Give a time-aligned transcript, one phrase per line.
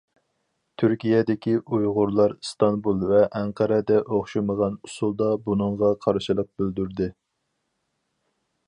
[0.83, 7.13] تۈركىيەدىكى ئۇيغۇرلار ئىستانبۇل ۋە ئەنقەرەدە ئوخشىمىغان ئۇسۇلدا بۇنىڭغا قارشىلىق بىلدۈردى.